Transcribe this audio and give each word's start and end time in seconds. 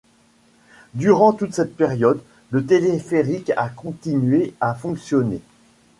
Durant 0.95 1.31
toute 1.31 1.53
cette 1.53 1.77
période, 1.77 2.23
le 2.49 2.65
téléphérique 2.65 3.51
a 3.55 3.69
continué 3.69 4.55
à 4.59 4.73
fonctionner. 4.73 5.41